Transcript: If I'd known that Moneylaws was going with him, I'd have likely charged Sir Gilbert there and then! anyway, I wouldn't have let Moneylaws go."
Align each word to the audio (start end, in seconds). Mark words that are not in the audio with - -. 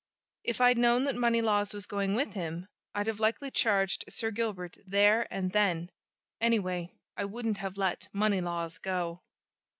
If 0.43 0.59
I'd 0.59 0.79
known 0.79 1.03
that 1.03 1.13
Moneylaws 1.15 1.75
was 1.75 1.85
going 1.85 2.15
with 2.15 2.33
him, 2.33 2.67
I'd 2.95 3.05
have 3.05 3.19
likely 3.19 3.51
charged 3.51 4.05
Sir 4.09 4.31
Gilbert 4.31 4.77
there 4.87 5.31
and 5.31 5.51
then! 5.51 5.91
anyway, 6.39 6.95
I 7.15 7.25
wouldn't 7.25 7.57
have 7.59 7.77
let 7.77 8.07
Moneylaws 8.11 8.79
go." 8.79 9.21